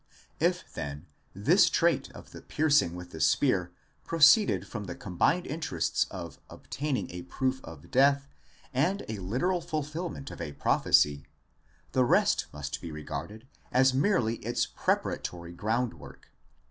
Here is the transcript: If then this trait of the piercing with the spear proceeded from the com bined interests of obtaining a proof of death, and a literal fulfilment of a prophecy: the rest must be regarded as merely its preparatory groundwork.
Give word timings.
If 0.39 0.63
then 0.73 1.05
this 1.35 1.69
trait 1.69 2.09
of 2.13 2.31
the 2.31 2.41
piercing 2.41 2.95
with 2.95 3.11
the 3.11 3.21
spear 3.21 3.71
proceeded 4.03 4.65
from 4.65 4.85
the 4.85 4.95
com 4.95 5.15
bined 5.19 5.45
interests 5.45 6.07
of 6.09 6.39
obtaining 6.49 7.11
a 7.11 7.21
proof 7.21 7.63
of 7.63 7.91
death, 7.91 8.27
and 8.73 9.05
a 9.07 9.19
literal 9.19 9.61
fulfilment 9.61 10.31
of 10.31 10.41
a 10.41 10.53
prophecy: 10.53 11.27
the 11.91 12.03
rest 12.03 12.47
must 12.51 12.81
be 12.81 12.91
regarded 12.91 13.45
as 13.71 13.93
merely 13.93 14.37
its 14.37 14.65
preparatory 14.65 15.53
groundwork. 15.53 16.29